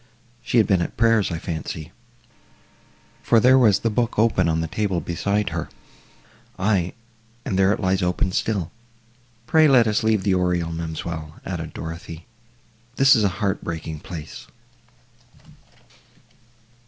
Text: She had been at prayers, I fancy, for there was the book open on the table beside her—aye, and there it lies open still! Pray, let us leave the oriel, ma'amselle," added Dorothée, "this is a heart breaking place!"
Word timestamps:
She 0.41 0.57
had 0.57 0.65
been 0.65 0.81
at 0.81 0.97
prayers, 0.97 1.29
I 1.29 1.37
fancy, 1.37 1.91
for 3.21 3.39
there 3.39 3.59
was 3.59 3.77
the 3.77 3.91
book 3.91 4.17
open 4.17 4.49
on 4.49 4.59
the 4.59 4.67
table 4.67 4.99
beside 4.99 5.49
her—aye, 5.49 6.93
and 7.45 7.59
there 7.59 7.71
it 7.71 7.79
lies 7.79 8.01
open 8.01 8.31
still! 8.31 8.71
Pray, 9.45 9.67
let 9.67 9.85
us 9.85 10.01
leave 10.01 10.23
the 10.23 10.33
oriel, 10.33 10.71
ma'amselle," 10.71 11.39
added 11.45 11.75
Dorothée, 11.75 12.23
"this 12.95 13.15
is 13.15 13.23
a 13.23 13.29
heart 13.45 13.63
breaking 13.63 13.99
place!" 13.99 14.47